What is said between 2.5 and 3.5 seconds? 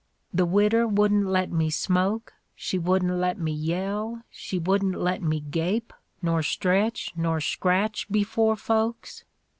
she wouldn't let